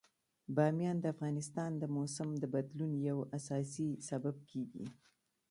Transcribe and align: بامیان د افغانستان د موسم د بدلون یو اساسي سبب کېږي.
بامیان 0.55 0.97
د 0.99 1.05
افغانستان 1.13 1.71
د 1.77 1.83
موسم 1.95 2.29
د 2.41 2.43
بدلون 2.53 2.91
یو 3.09 3.17
اساسي 3.37 3.89
سبب 4.09 4.35
کېږي. 4.49 4.85